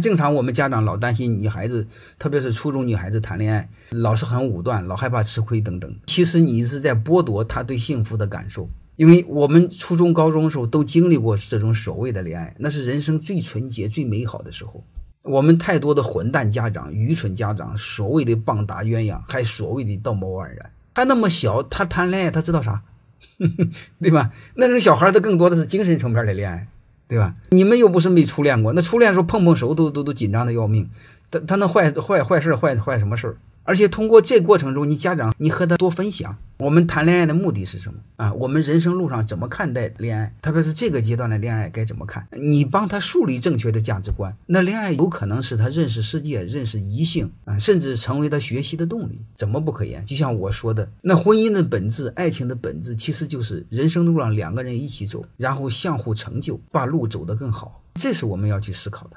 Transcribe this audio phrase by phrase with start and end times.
[0.00, 1.86] 正常我们家长老担心女孩子，
[2.18, 5.94] 特别是初中女孩子谈恋爱，老是很武断，老害怕吃亏等等。
[6.06, 14.84] 其实你是在剥夺她对幸福的感受，因为我们初中、高中的时候都经历过这种所谓的恋爱，那是人生最纯洁、最美好的时候。
[15.22, 20.70] 我们太多的混蛋家长、愚蠢家长，所谓的棒打鸳鸯，还所谓的道貌岸然。
[20.94, 22.82] 他那么小，他谈恋爱，他知道啥？
[24.00, 24.30] 对吧？
[24.54, 26.68] 那种小孩，他更多的是精神层面的恋爱，
[27.08, 27.34] 对吧？
[27.50, 30.90] 你们又不是没初恋过，那初恋时候碰碰手都都都紧张的要命，
[31.30, 33.36] 他他能坏坏坏事坏坏什么事儿？
[33.66, 38.32] 而且通过这过程中，你家长你和他多分享，我们谈恋爱的目的是什么啊？
[38.34, 40.32] 我们人生路上怎么看待恋爱？
[40.40, 42.24] 特别是这个阶段的恋爱该怎么看？
[42.30, 50.04] 你帮他树立正确的价值观，那恋爱有可能是他认识世界、认识异性啊，甚至成为他学习的动力，怎么不可言？
[50.06, 59.16] 就像我说的，那婚姻的本质、爱情的本质，其实就是人生路上两个人一起走，然后相互成就，把路走得更好，这是我们要去思考的。